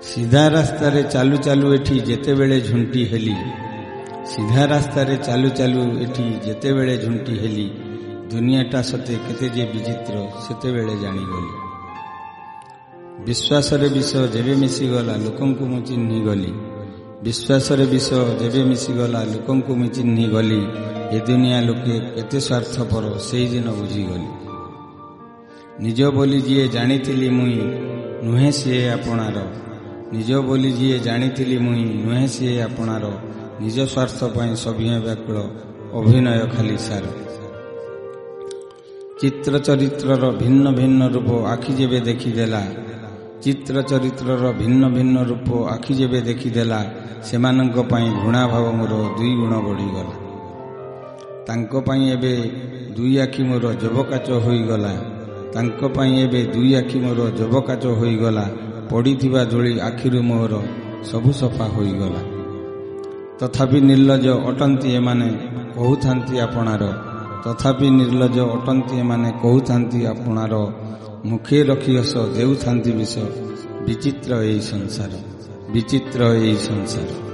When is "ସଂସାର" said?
74.60-75.12, 76.56-77.29